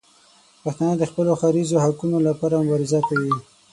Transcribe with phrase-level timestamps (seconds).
[0.63, 3.33] پښتانه د خپلو ښاریزو حقونو لپاره مبارزه کوي.